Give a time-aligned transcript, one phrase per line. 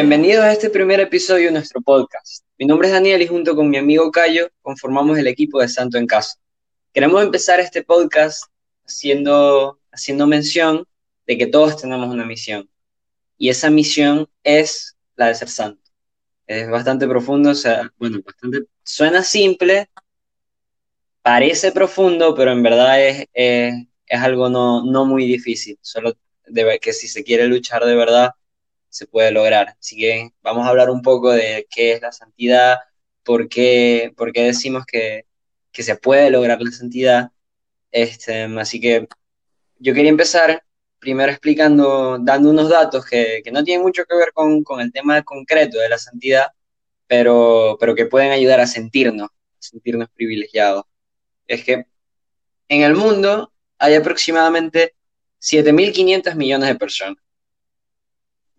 [0.00, 2.46] Bienvenidos a este primer episodio de nuestro podcast.
[2.56, 5.98] Mi nombre es Daniel y junto con mi amigo Cayo conformamos el equipo de Santo
[5.98, 6.38] en Casa.
[6.94, 8.44] Queremos empezar este podcast
[8.86, 10.86] haciendo, haciendo mención
[11.26, 12.66] de que todos tenemos una misión
[13.36, 15.82] y esa misión es la de ser santo.
[16.46, 19.90] Es bastante profundo, o sea, bueno, bastante, suena simple,
[21.20, 23.74] parece profundo, pero en verdad es, es,
[24.08, 26.14] algo no, no muy difícil, solo
[26.80, 28.30] que si se quiere luchar de verdad,
[28.90, 29.76] se puede lograr.
[29.80, 32.78] Así que vamos a hablar un poco de qué es la santidad,
[33.24, 35.26] por qué, por qué decimos que,
[35.72, 37.30] que, se puede lograr la santidad.
[37.92, 39.08] Este, así que
[39.78, 40.62] yo quería empezar
[40.98, 44.92] primero explicando, dando unos datos que, que no tienen mucho que ver con, con, el
[44.92, 46.48] tema concreto de la santidad,
[47.06, 50.84] pero, pero que pueden ayudar a sentirnos, a sentirnos privilegiados.
[51.46, 51.86] Es que
[52.68, 54.94] en el mundo hay aproximadamente
[55.40, 57.22] 7.500 millones de personas.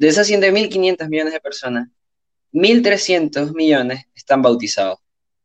[0.02, 1.88] De esas 7.500 millones de personas,
[2.54, 4.98] 1.300 millones están bautizados,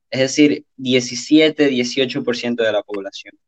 [0.09, 3.39] es decir, 17-18% de la población.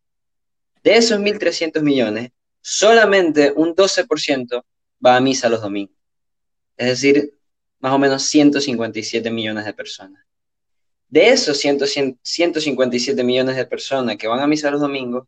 [0.84, 2.28] De esos 1.300 millones,
[2.60, 4.62] solamente un 12%
[5.02, 5.96] va a misa los domingos,
[6.76, 7.32] es decir,
[7.78, 10.22] más o menos 157 millones de personas.
[11.08, 15.26] De esos 157 millones de personas que van a misa los domingos,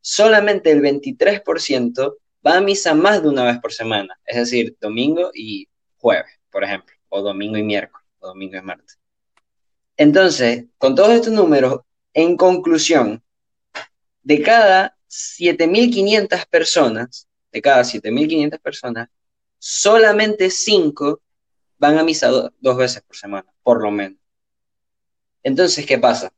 [0.00, 5.30] solamente el 23% va a misa más de una vez por semana, es decir, domingo
[5.34, 8.98] y jueves, por ejemplo, o domingo y miércoles, o domingo y martes.
[9.96, 11.80] Entonces, con todos estos números,
[12.14, 13.22] en conclusión,
[14.22, 19.08] de cada 7.500 personas, de cada 7.500 personas,
[19.58, 21.20] solamente 5
[21.78, 24.18] van a misa dos veces por semana, por lo menos.
[25.42, 26.32] Entonces, ¿qué pasa?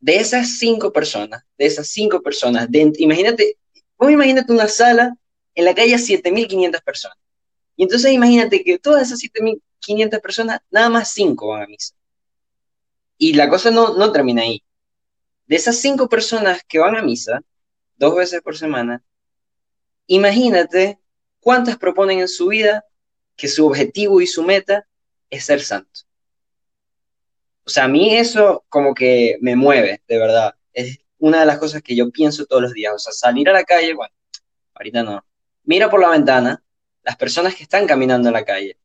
[0.00, 2.68] De esas 5 personas, de esas 5 personas,
[2.98, 3.58] imagínate
[3.98, 5.16] Vos imagínate una sala
[5.54, 7.18] en la que haya 7.500 personas.
[7.76, 11.94] Y entonces imagínate que todas esas 7.500 personas, nada más 5 van a misa.
[13.18, 14.62] Y la cosa no, no termina ahí.
[15.46, 17.42] De esas 5 personas que van a misa,
[17.96, 19.02] dos veces por semana,
[20.06, 20.98] imagínate
[21.40, 22.84] cuántas proponen en su vida
[23.36, 24.86] que su objetivo y su meta
[25.30, 26.00] es ser santo.
[27.64, 30.54] O sea, a mí eso como que me mueve, de verdad.
[30.72, 32.92] Es, una de las cosas que yo pienso todos los días.
[32.94, 34.14] O sea, salir a la calle, bueno,
[34.74, 35.24] ahorita no.
[35.64, 36.62] Mira por la ventana
[37.02, 38.78] las personas que están caminando en la calle.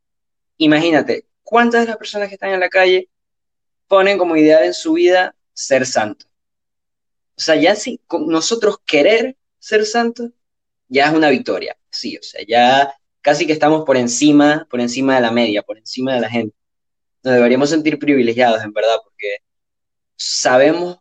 [0.57, 3.09] Imagínate, ¿cuántas de las personas que están en la calle
[3.87, 6.25] ponen como ideal en su vida ser santo?
[7.35, 10.29] O sea, ya si nosotros querer ser santos,
[10.87, 11.77] ya es una victoria.
[11.89, 15.77] Sí, o sea, ya casi que estamos por encima, por encima de la media, por
[15.77, 16.55] encima de la gente.
[17.23, 19.37] Nos deberíamos sentir privilegiados, en verdad, porque
[20.15, 20.99] sabemos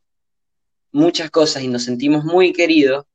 [0.93, 3.07] muchas cosas y nos sentimos muy queridos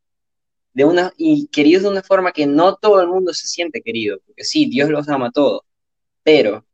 [0.73, 4.19] de una, y queridos de una forma que no todo el mundo se siente querido,
[4.25, 5.61] porque sí, Dios los ama a todos,
[6.23, 6.65] pero,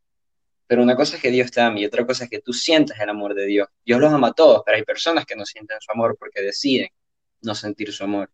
[0.66, 2.98] pero una cosa es que Dios te ama y otra cosa es que tú sientas
[3.00, 3.68] el amor de Dios.
[3.84, 6.88] Dios los ama a todos, pero hay personas que no sienten su amor porque deciden
[7.42, 8.30] no sentir su amor.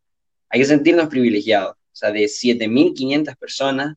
[0.49, 1.73] Hay que sentirnos privilegiados.
[1.75, 3.97] O sea, de 7.500 personas,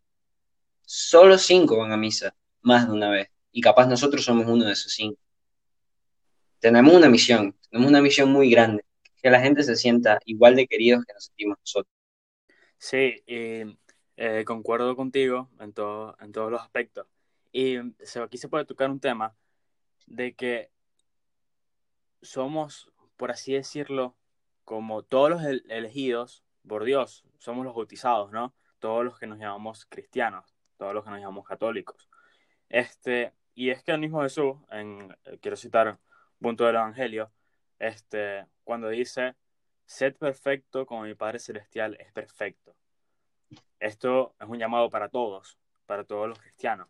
[0.84, 3.28] solo 5 van a misa más de una vez.
[3.52, 5.22] Y capaz nosotros somos uno de esos 5
[6.62, 8.84] tenemos una misión, tenemos una misión muy grande,
[9.22, 11.94] que la gente se sienta igual de queridos que nos sentimos nosotros.
[12.78, 13.78] Sí, y
[14.18, 17.08] eh, concuerdo contigo en, todo, en todos los aspectos.
[17.52, 19.36] Y aquí se puede tocar un tema
[20.06, 20.70] de que
[22.22, 24.16] somos, por así decirlo,
[24.66, 28.53] como todos los elegidos por Dios, somos los bautizados, ¿no?
[28.80, 32.09] Todos los que nos llamamos cristianos, todos los que nos llamamos católicos.
[32.70, 35.08] Este, y es que el mismo Jesús, eh,
[35.42, 36.00] quiero citar
[36.40, 37.32] punto del Evangelio,
[37.81, 39.36] este, cuando dice,
[39.86, 42.75] sed perfecto como mi Padre Celestial es perfecto.
[43.80, 46.88] Esto es un llamado para todos, para todos los cristianos,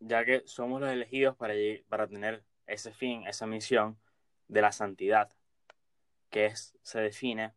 [0.00, 1.52] ya que somos los elegidos para,
[1.88, 3.98] para tener ese fin, esa misión
[4.48, 5.30] de la santidad,
[6.30, 7.52] que es, se define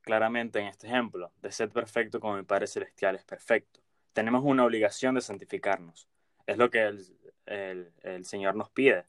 [0.00, 3.80] claramente en este ejemplo, de ser perfecto como mi Padre Celestial es perfecto.
[4.12, 6.08] Tenemos una obligación de santificarnos.
[6.46, 9.06] Es lo que el, el, Señor nos pide.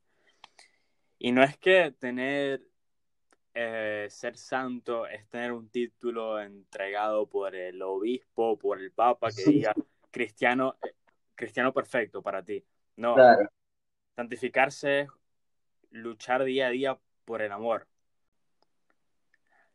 [1.24, 2.62] Y no es que tener,
[3.54, 9.46] eh, ser santo es tener un título entregado por el obispo, por el papa, que
[9.46, 9.74] diga
[10.12, 10.94] cristiano, eh,
[11.34, 12.62] cristiano perfecto para ti.
[12.98, 13.16] No.
[14.18, 15.10] Santificarse es
[15.92, 17.88] luchar día a día por el amor.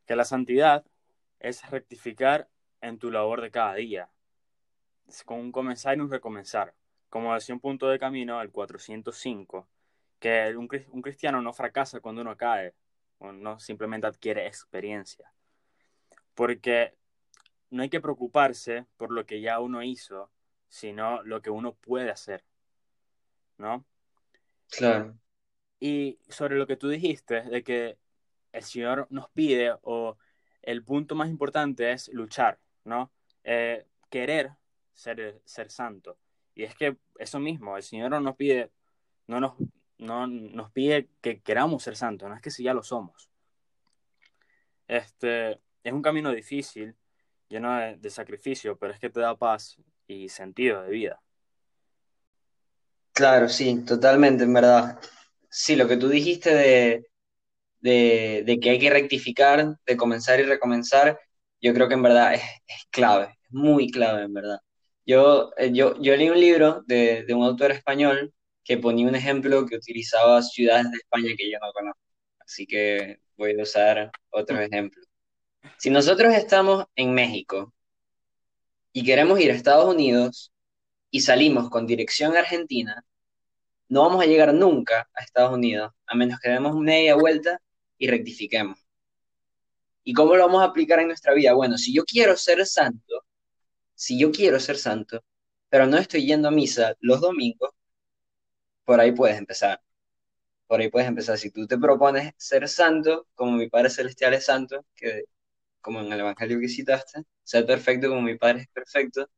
[0.04, 0.84] Que la santidad
[1.40, 2.50] es rectificar
[2.82, 4.10] en tu labor de cada día.
[5.06, 6.74] Es con un comenzar y un recomenzar
[7.08, 9.66] como decía un punto de camino, el 405,
[10.18, 12.74] que un, un cristiano no fracasa cuando uno cae,
[13.18, 15.32] o no simplemente adquiere experiencia.
[16.34, 16.94] Porque
[17.70, 20.30] no hay que preocuparse por lo que ya uno hizo,
[20.68, 22.44] sino lo que uno puede hacer,
[23.56, 23.84] ¿no?
[24.70, 25.16] Claro.
[25.80, 27.98] Y sobre lo que tú dijiste, de que
[28.52, 30.16] el Señor nos pide, o
[30.62, 33.12] el punto más importante es luchar, ¿no?
[33.44, 34.52] Eh, querer
[34.92, 36.18] ser, ser santo.
[36.54, 38.70] Y es que eso mismo, el Señor no nos pide,
[39.26, 39.54] no nos,
[39.98, 43.30] no, nos pide que queramos ser santos, no es que si ya lo somos.
[44.86, 46.96] Este, es un camino difícil,
[47.48, 51.20] lleno de, sacrificio, pero es que te da paz y sentido de vida.
[53.12, 54.98] Claro, sí, totalmente, en verdad.
[55.50, 57.06] Sí, lo que tú dijiste de,
[57.80, 61.18] de, que hay que rectificar, de comenzar y recomenzar,
[61.60, 62.42] yo creo que en verdad es,
[62.90, 64.60] clave, es muy clave, en verdad.
[65.04, 68.32] Yo, eh, yo, yo leí un libro de, de un autor español
[68.68, 72.00] que ponía un ejemplo que utilizaba ciudades de España que yo no conozco.
[72.38, 75.02] Así que voy a usar otro ejemplo.
[75.78, 77.72] Si nosotros estamos en México
[78.92, 80.52] y queremos ir a Estados Unidos
[81.10, 83.02] y salimos con dirección a Argentina,
[83.88, 87.58] no vamos a llegar nunca a Estados Unidos a menos que demos media vuelta
[87.96, 88.78] y rectifiquemos.
[90.04, 91.54] ¿Y cómo lo vamos a aplicar en nuestra vida?
[91.54, 93.24] Bueno, si yo quiero ser santo,
[93.94, 95.24] si yo quiero ser santo,
[95.70, 97.70] pero no estoy yendo a misa los domingos,
[98.88, 99.82] por ahí puedes empezar.
[100.66, 101.38] Por ahí puedes empezar.
[101.38, 105.24] Si tú te propones ser santo, como mi Padre Celestial es santo, que
[105.82, 109.28] como en el Evangelio que citaste, ser perfecto como mi Padre es perfecto.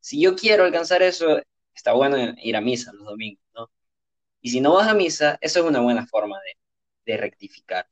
[0.00, 1.40] Si yo quiero alcanzar eso,
[1.74, 3.70] está bueno ir a misa los domingos, ¿no?
[4.42, 7.88] Y si no vas a misa, eso es una buena forma de, de rectificar.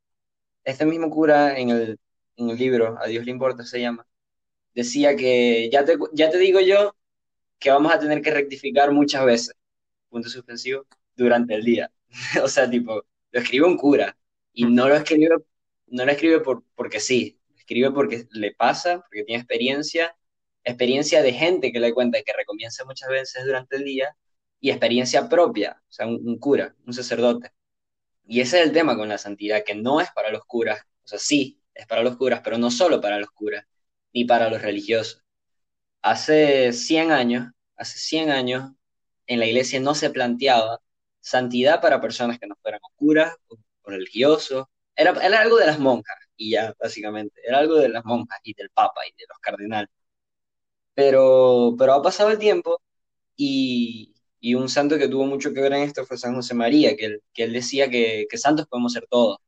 [0.65, 2.00] Este mismo cura en el,
[2.37, 4.06] en el libro, A Dios le importa, se llama,
[4.75, 6.95] decía que ya te, ya te digo yo
[7.61, 9.55] que vamos a tener que rectificar muchas veces,
[10.09, 11.91] punto suspensivo, durante el día.
[12.43, 14.17] o sea, tipo, lo escribe un cura
[14.53, 15.37] y no lo escribe,
[15.89, 20.17] no lo escribe por, porque sí, escribe porque le pasa, porque tiene experiencia,
[20.65, 24.17] experiencia de gente que le cuenta que recomienza muchas veces durante el día,
[24.61, 27.53] y experiencia propia, o sea, un, cura, un sacerdote.
[28.27, 31.09] Y ese es el tema con la santidad, que no es para los curas, o
[31.09, 33.65] sea, sí, es para los curas, pero no solo para los curas,
[34.13, 35.25] ni para los religiosos.
[36.03, 38.73] Hace 100 años, hace 100 años,
[39.29, 40.81] en la iglesia no se planteaba
[41.21, 44.67] santidad para personas que no fueran curas o, religiosos,
[44.97, 47.41] era, era algo de las monjas, y ya, básicamente.
[47.45, 49.91] Era algo de las monjas y del papa y de los cardenales.
[50.95, 52.81] Pero, pero ha pasado el tiempo
[53.37, 54.15] y,
[54.57, 57.53] un santo que tuvo mucho que ver en esto fue San José María, que él,
[57.53, 59.39] decía que, santos podemos ser todos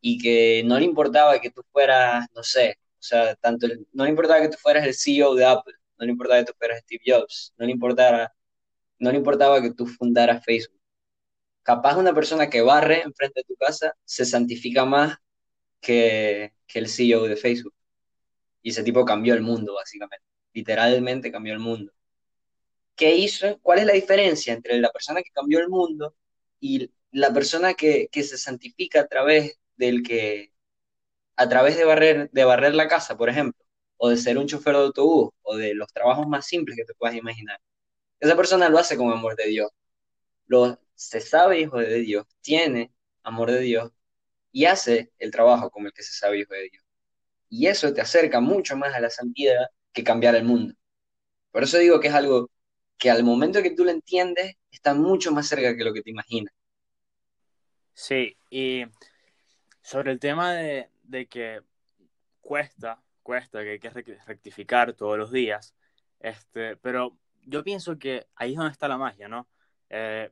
[0.00, 4.10] y que no le importaba que tú fueras, no sé, o sea, tanto no le
[4.10, 7.02] importaba que tú fueras el CEO de Apple, no le importaba que tú fueras Steve
[7.06, 8.32] Jobs, no le importaba,
[9.00, 10.78] no le importaba que tú fundaras Facebook.
[11.62, 15.18] Capaz una persona que barre enfrente de tu casa se santifica más
[15.80, 17.74] que, el CEO de Facebook.
[18.62, 20.24] Y ese tipo cambió el mundo, básicamente.
[20.52, 21.92] Literalmente cambió el mundo.
[22.94, 23.58] ¿Qué hizo?
[23.62, 26.14] ¿Cuál es la diferencia entre la persona que cambió el mundo
[26.60, 30.52] y la persona que, se santifica a través del que,
[31.36, 33.64] a través de barrer, de barrer la casa, por ejemplo,
[33.98, 36.94] o de ser un chofer de autobús, o de los trabajos más simples que te
[36.94, 37.60] puedas imaginar?
[38.20, 39.70] Esa persona lo hace con amor de Dios.
[40.46, 42.92] Lo, se sabe hijo de Dios, tiene
[43.22, 43.92] amor de Dios
[44.52, 46.84] y hace el trabajo como el que se sabe hijo de Dios.
[47.48, 50.74] Y eso te acerca mucho más a la santidad que cambiar el mundo.
[51.50, 52.50] Por eso digo que es algo
[52.98, 56.10] que al momento que tú lo entiendes, está mucho más cerca que lo que te
[56.10, 56.52] imaginas.
[57.94, 58.84] Sí, y
[59.82, 60.90] sobre el tema de,
[61.28, 61.62] que
[62.40, 63.90] cuesta, cuesta, que hay que
[64.26, 65.74] rectificar todos los días,
[66.20, 69.48] este, pero yo pienso que ahí es donde está la magia, ¿no?
[69.88, 70.30] Eh,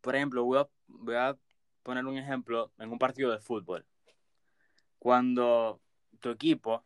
[0.00, 1.36] por ejemplo, voy voy a
[1.82, 3.86] poner un ejemplo en un partido de fútbol.
[4.98, 5.80] Cuando
[6.20, 6.84] tu equipo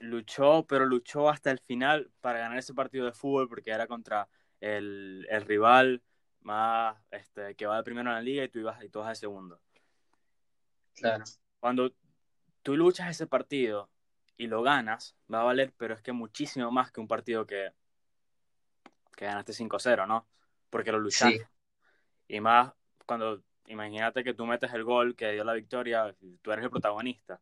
[0.00, 4.28] luchó, pero luchó hasta el final para ganar ese partido de fútbol porque era contra
[4.60, 6.02] el, rival
[6.40, 9.10] más este, que va de primero en la liga y tú ibas y tú vas
[9.10, 9.60] de segundo.
[10.94, 11.24] Claro.
[11.60, 11.92] Cuando
[12.62, 13.90] tú luchas ese partido
[14.36, 17.72] y lo ganas, va a valer, pero es que muchísimo más que un partido que,
[19.16, 20.26] que ganaste 5-0, ¿no?
[20.70, 21.48] Porque lo luchaste.
[22.28, 22.72] Y más
[23.06, 27.40] cuando imagínate que tú metes el gol que dio la victoria, tú eres el protagonista.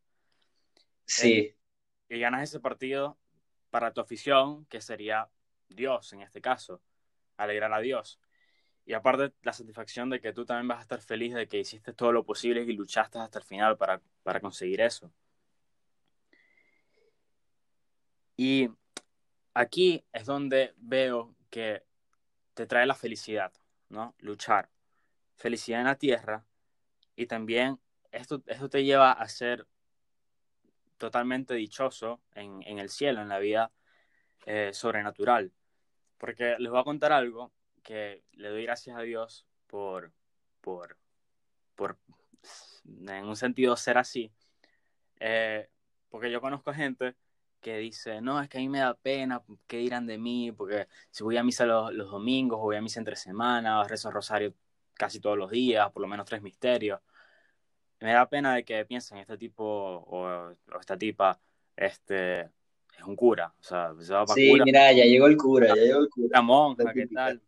[1.05, 1.31] Sí.
[1.31, 1.57] Eh,
[2.09, 3.17] y ganas ese partido
[3.69, 5.29] para tu afición, que sería
[5.67, 6.81] Dios en este caso,
[7.37, 8.19] alegrar a Dios.
[8.85, 11.93] Y aparte la satisfacción de que tú también vas a estar feliz de que hiciste
[11.93, 15.11] todo lo posible y luchaste hasta el final para, para conseguir eso.
[18.35, 18.69] Y
[19.53, 21.83] aquí es donde veo que
[22.53, 23.51] te trae la felicidad,
[23.89, 24.15] ¿no?
[24.19, 24.69] Luchar
[25.35, 26.45] felicidad en la tierra
[27.15, 27.79] y también
[28.11, 29.67] esto, esto te lleva a ser
[30.97, 33.71] totalmente dichoso en, en el cielo, en la vida
[34.45, 35.51] eh, sobrenatural.
[36.17, 37.51] Porque les voy a contar algo
[37.83, 40.13] que le doy gracias a Dios por,
[40.61, 40.97] por,
[41.75, 41.97] por
[42.85, 44.31] en un sentido, ser así.
[45.19, 45.69] Eh,
[46.09, 47.15] porque yo conozco gente
[47.63, 50.51] que dice, no, es que a mí me da pena, ¿qué dirán de mí?
[50.51, 54.11] Porque si voy a misa los, los domingos, o voy a misa entre semanas, rezo
[54.11, 54.53] rosario
[54.93, 56.99] casi todos los días, por lo menos tres misterios.
[57.99, 61.39] Me da pena de que piensen, este tipo o, esta tipa,
[61.75, 65.69] este, es un cura, o sea, se va para sí, mira, ya llegó el cura,
[65.69, 66.29] ya llegó el cura.
[66.31, 67.41] La monja, ¿qué tal?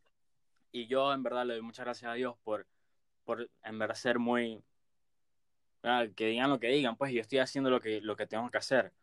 [0.72, 2.66] Y yo en verdad le doy muchas gracias a Dios por,
[3.26, 4.64] por en verdad ser muy,
[5.84, 8.50] ah, que digan lo que digan, pues yo estoy haciendo lo que, lo que tengo
[8.50, 8.94] que hacer.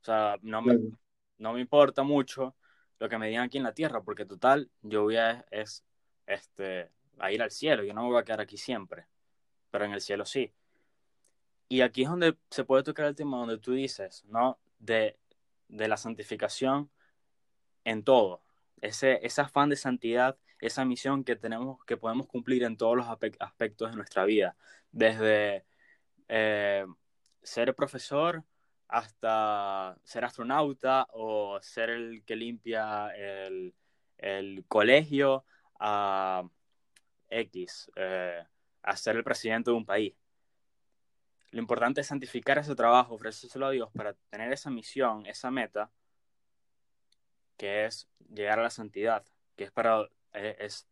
[0.00, 0.78] O sea, no me,
[1.38, 2.54] no me importa mucho
[2.98, 5.84] lo que me digan aquí en la tierra, porque total, yo voy a, es,
[6.26, 9.06] este, a ir al cielo, yo no me voy a quedar aquí siempre,
[9.70, 10.52] pero en el cielo sí.
[11.68, 14.58] Y aquí es donde se puede tocar el tema donde tú dices, ¿no?
[14.78, 15.18] De,
[15.68, 16.90] de la santificación
[17.84, 18.42] en todo.
[18.80, 23.06] Ese, ese afán de santidad, esa misión que tenemos, que podemos cumplir en todos los
[23.06, 24.56] aspectos de nuestra vida.
[24.92, 25.64] Desde
[26.28, 26.86] eh,
[27.42, 28.44] ser profesor
[28.88, 33.74] hasta ser astronauta o ser el que limpia el,
[34.16, 35.44] el colegio
[35.78, 36.42] a
[37.28, 38.42] X, eh,
[38.82, 40.14] a ser el presidente de un país.
[41.50, 45.90] Lo importante es santificar ese trabajo, ofrecérselo a Dios para tener esa misión, esa meta,
[47.56, 49.24] que es llegar a la santidad,
[49.56, 50.88] que es para eh, es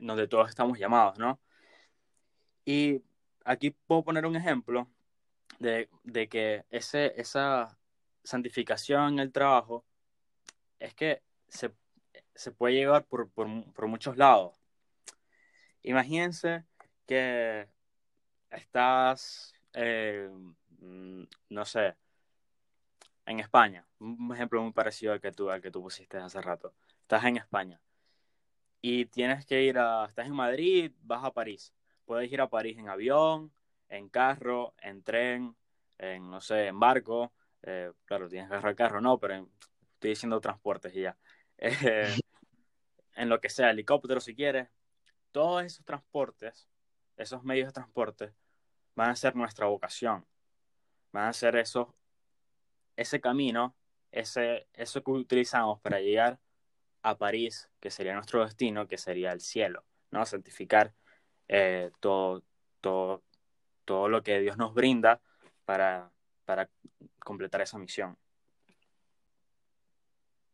[0.00, 1.40] donde todos estamos llamados, ¿no?
[2.64, 3.02] Y
[3.44, 4.88] aquí puedo poner un ejemplo
[5.58, 5.88] de,
[6.28, 7.76] que ese, esa
[8.22, 9.84] santificación en el trabajo
[10.78, 11.70] es que se,
[12.52, 13.28] puede llevar por,
[13.88, 14.56] muchos lados.
[15.82, 16.64] Imagínense
[17.06, 17.68] que
[18.50, 20.30] estás, eh,
[20.80, 21.96] no sé,
[23.26, 26.74] en España, un ejemplo muy parecido al que tú, al que tú pusiste hace rato.
[27.02, 27.80] Estás en España
[28.80, 31.72] y tienes que ir a, estás en Madrid, vas a París.
[32.04, 33.52] Puedes ir a París en avión,
[33.88, 35.56] en carro, en tren,
[35.98, 37.32] en, no sé, en barco.
[37.62, 39.48] Eh, claro, tienes que agarrar carro, no, pero
[39.94, 41.16] estoy diciendo transportes y ya.
[41.60, 42.14] Eh,
[43.16, 44.68] en lo que sea, helicóptero si quieres.
[45.32, 46.68] Todos esos transportes,
[47.16, 48.32] esos medios de transporte,
[48.94, 50.24] van a ser nuestra vocación.
[51.12, 51.88] Van a ser esos,
[52.96, 53.74] ese camino,
[54.12, 56.38] ese, eso que utilizamos para llegar
[57.02, 60.24] a París, que sería nuestro destino, que sería el cielo, ¿no?
[60.26, 60.94] Santificar
[61.48, 62.44] eh, todo,
[62.80, 63.22] todo,
[63.88, 65.18] todo lo que Dios nos brinda
[65.64, 66.12] para,
[66.44, 66.68] para
[67.18, 68.18] completar esa misión.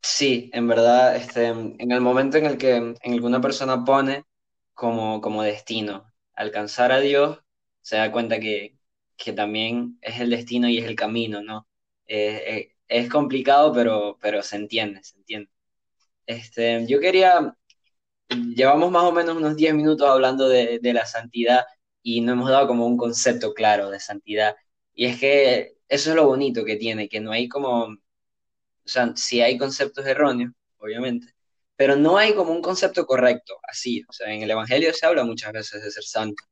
[0.00, 3.84] Sí, en verdad, este, en el momento en el que, en el que una persona
[3.84, 4.24] pone
[4.72, 7.40] como, como destino alcanzar a Dios,
[7.82, 8.78] se da cuenta que,
[9.16, 11.66] que también es el destino y es el camino, ¿no?
[12.06, 15.50] Eh, eh, es complicado, pero, pero se entiende, se entiende.
[16.26, 17.56] Este, yo quería,
[18.28, 21.64] llevamos más o menos unos 10 minutos hablando de, de la santidad
[22.04, 24.56] y no hemos dado como un concepto claro de santidad.
[24.94, 27.98] Y es que eso es lo bonito que tiene, que no hay como, o
[28.84, 31.34] sea, sí hay conceptos erróneos, obviamente,
[31.76, 34.04] pero no hay como un concepto correcto, así.
[34.08, 36.44] O sea, en el Evangelio se habla muchas veces de ser santo.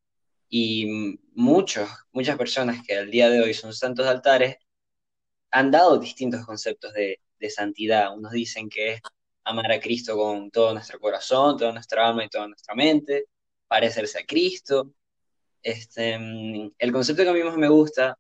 [0.49, 4.57] Y muchos, muchas personas que al día de hoy son santos de altares
[5.51, 8.15] han dado distintos conceptos de, de santidad.
[8.17, 9.01] Unos dicen que es
[9.45, 13.27] amar a Cristo con todo nuestro corazón, toda nuestra alma y toda nuestra mente,
[13.69, 14.93] parecerse a Cristo.
[15.63, 16.15] Este,
[16.79, 18.19] el concepto que a mí más me gusta,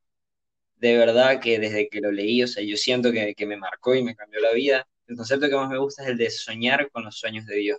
[0.77, 3.95] de verdad que desde que lo leí, o sea, yo siento que, que me marcó
[3.95, 6.91] y me cambió la vida, el concepto que más me gusta es el de soñar
[6.93, 7.79] con los sueños de Dios.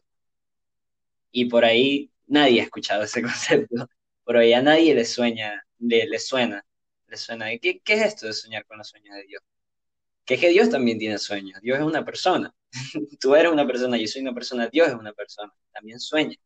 [1.32, 3.88] Y por ahí nadie ha escuchado ese concepto,
[4.24, 6.66] por ahí a nadie le sueña, le, le suena,
[7.08, 7.48] le suena.
[7.62, 9.42] ¿Qué, ¿Qué es esto de soñar con los sueños de Dios?
[10.26, 12.54] Que es que Dios también tiene sueños, Dios es una persona.
[13.22, 16.38] Tú eres una persona, yo soy una persona, Dios es una persona, también sueña.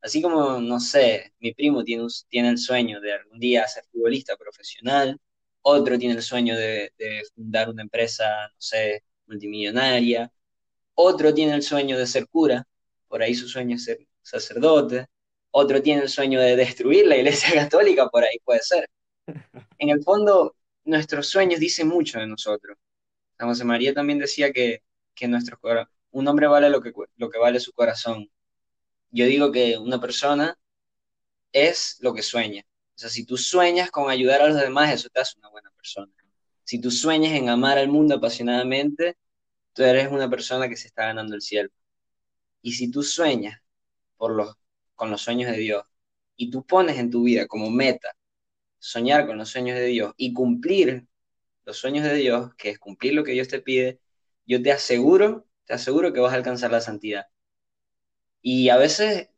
[0.00, 4.36] Así como, no sé, mi primo tiene, tiene el sueño de algún día ser futbolista
[4.36, 5.18] profesional,
[5.62, 10.32] otro tiene el sueño de, de fundar una empresa, no sé, multimillonaria,
[10.94, 12.66] otro tiene el sueño de ser cura,
[13.08, 15.06] por ahí su sueño es ser sacerdote,
[15.50, 18.88] otro tiene el sueño de destruir la iglesia católica, por ahí puede ser.
[19.78, 22.76] En el fondo, nuestros sueños dicen mucho de nosotros.
[23.38, 24.82] San José María también decía que,
[25.14, 25.58] que nuestro,
[26.12, 28.30] un hombre vale lo que, lo que vale su corazón.
[29.10, 30.56] Yo digo que una persona
[31.52, 32.62] es lo que sueña.
[32.96, 35.70] O sea, si tú sueñas con ayudar a los demás, eso te hace una buena
[35.70, 36.12] persona.
[36.64, 39.16] Si tú sueñas en amar al mundo apasionadamente,
[39.72, 41.70] tú eres una persona que se está ganando el cielo.
[42.62, 43.60] Y si tú sueñas
[44.16, 44.56] por los,
[44.94, 45.84] con los sueños de Dios
[46.36, 48.10] y tú pones en tu vida como meta
[48.78, 51.06] soñar con los sueños de Dios y cumplir
[51.64, 54.00] los sueños de Dios, que es cumplir lo que Dios te pide,
[54.46, 57.26] yo te aseguro, te aseguro que vas a alcanzar la santidad.
[58.42, 59.28] Y a veces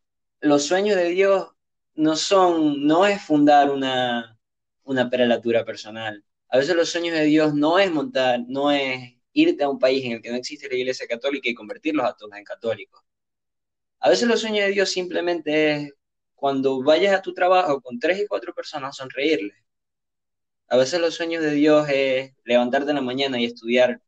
[0.40, 1.48] los sueños de Dios
[1.94, 4.38] no son, no es fundar una,
[4.84, 6.24] una prelatura personal.
[6.48, 10.04] A veces los sueños de Dios no es montar, no es irte a un país
[10.04, 13.02] en el que no existe la iglesia católica y convertirlos a todos en católicos.
[14.00, 15.92] A veces los sueños de Dios simplemente es
[16.34, 19.56] cuando vayas a tu trabajo con tres y cuatro personas, sonreírles.
[20.68, 24.00] A veces los sueños de Dios es levantarte en la mañana y estudiar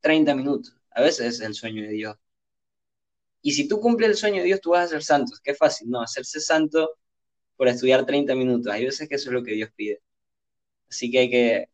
[0.00, 0.76] 30 minutos.
[0.90, 2.16] A veces es el sueño de Dios.
[3.42, 5.32] Y si tú cumples el sueño de Dios, tú vas a ser santo.
[5.42, 6.00] Qué fácil, ¿no?
[6.00, 6.96] Hacerse santo
[7.56, 8.72] por estudiar 30 minutos.
[8.72, 10.00] Hay veces que eso es lo que Dios pide.
[10.88, 11.68] Así que hay que,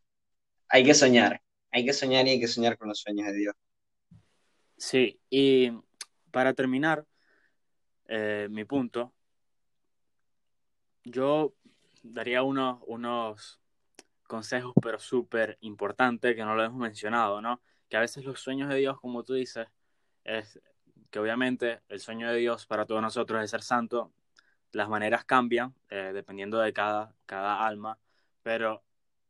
[0.68, 1.42] hay que soñar.
[1.70, 3.54] Hay que soñar y hay que soñar con los sueños de Dios.
[4.76, 5.72] Sí, y
[6.30, 7.04] para terminar
[8.06, 9.12] eh, mi punto,
[11.04, 11.54] yo
[12.02, 13.60] daría unos, unos
[14.22, 17.60] consejos, pero súper importantes, que no lo hemos mencionado, ¿no?
[17.88, 19.66] Que a veces los sueños de Dios, como tú dices,
[20.24, 20.60] es
[21.10, 24.12] que obviamente el sueño de Dios para todos nosotros es ser santo.
[24.72, 27.98] Las maneras cambian eh, dependiendo de cada, cada alma,
[28.42, 28.82] pero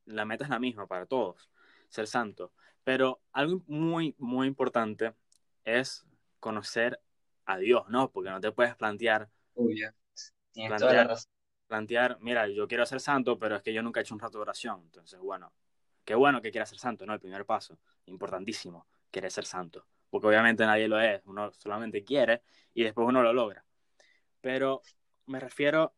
[0.07, 1.51] la meta es la misma para todos,
[1.89, 2.53] ser santo.
[2.83, 5.15] Pero algo muy, muy importante
[5.65, 6.05] es
[6.41, 7.01] conocer
[7.45, 8.11] a Dios, ¿no?
[8.11, 9.29] Porque no te puedes plantear,
[10.55, 11.17] plantear,
[11.67, 14.39] plantear, mira, yo quiero ser santo, pero es que yo nunca he hecho un rato
[14.39, 14.81] de oración.
[14.85, 15.53] Entonces, bueno,
[16.05, 17.15] qué bueno que quieras ser santo, ¿no?
[17.15, 22.43] El primer paso, importantísimo, querer ser santo porque obviamente nadie lo es, uno solamente quiere
[22.75, 23.65] y después uno lo logra.
[24.41, 24.83] Pero
[25.27, 25.95] me refiero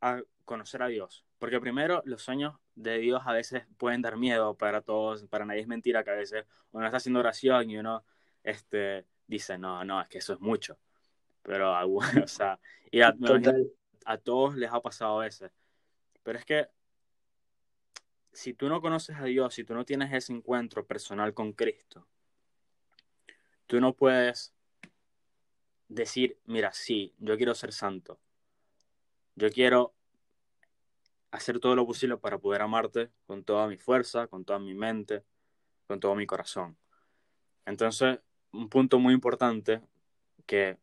[0.00, 4.56] a conocer a Dios, porque primero los sueños de Dios a veces pueden dar miedo
[4.56, 8.04] para todos, para nadie es mentira que a veces uno está haciendo oración y uno
[8.42, 10.78] este, dice, no, no, es que eso es mucho.
[11.42, 11.72] Pero
[12.24, 12.58] o sea,
[12.90, 13.14] y a,
[14.04, 15.50] a todos les ha pasado a veces.
[16.22, 16.68] Pero es que
[18.32, 22.06] si tú no conoces a Dios, si tú no tienes ese encuentro personal con Cristo,
[23.66, 24.54] tú no puedes
[25.88, 28.18] decir, mira, sí, yo quiero ser santo.
[29.34, 29.94] Yo quiero
[31.30, 35.24] hacer todo lo posible para poder amarte con toda mi fuerza, con toda mi mente,
[35.86, 36.76] con todo mi corazón.
[37.66, 38.20] Entonces,
[38.52, 39.82] un punto muy importante
[40.46, 40.78] que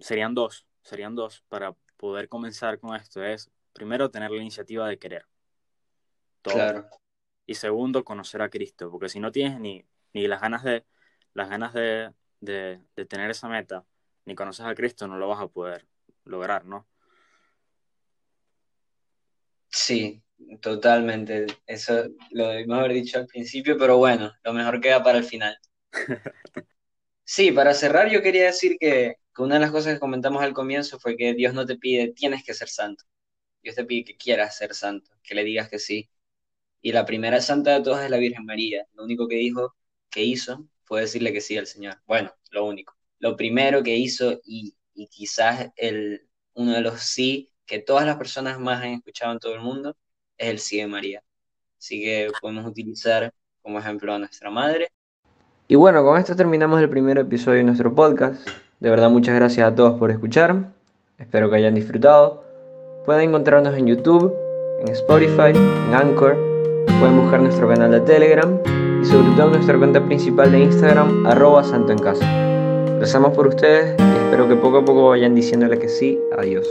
[0.00, 4.98] serían dos, serían dos para poder comenzar con esto es, primero, tener la iniciativa de
[4.98, 5.26] querer.
[6.42, 6.88] Claro.
[7.46, 10.84] Y segundo, conocer a Cristo, porque si no tienes ni, ni las ganas de,
[11.34, 12.12] las ganas de,
[13.08, 13.84] tener esa meta,
[14.24, 15.86] ni conoces a Cristo, no lo vas a poder
[16.24, 16.86] lograr, ¿no?
[19.68, 20.22] Sí,
[20.60, 21.46] totalmente.
[21.66, 25.56] Eso lo debimos haber dicho al principio, pero bueno, lo mejor queda para el final.
[27.26, 30.52] Sí, para cerrar yo quería decir que, que, una de las cosas que comentamos al
[30.52, 33.04] comienzo fue que Dios no te pide tienes que ser santo.
[33.62, 36.10] Dios te pide que quieras ser santo, que le digas que sí.
[36.82, 38.86] Y la primera santa de todas es la Virgen María.
[38.94, 39.74] Lo único que dijo,
[40.10, 41.96] que hizo, fue decirle que sí al Señor.
[42.06, 42.94] Bueno, lo único.
[43.18, 44.76] Lo primero que hizo y,
[45.10, 49.54] quizás el, uno de los sí que todas las personas más han escuchado en todo
[49.54, 49.96] el mundo
[50.36, 51.22] es el sí de María.
[51.78, 54.92] Así que podemos utilizar como ejemplo a nuestra madre.
[55.66, 58.46] Y bueno, con esto terminamos el primer episodio de nuestro podcast.
[58.78, 60.72] De verdad, muchas gracias a todos por escuchar.
[61.18, 62.44] Espero que hayan disfrutado.
[63.06, 64.34] Pueden encontrarnos en YouTube,
[64.80, 66.36] en Spotify, en Anchor.
[67.00, 71.62] Pueden buscar nuestro canal de Telegram y sobre todo nuestra cuenta principal de Instagram, arroba
[71.62, 72.24] santo en casa.
[72.98, 76.66] Rezamos por ustedes y espero que poco a poco vayan diciéndole que sí a Dios.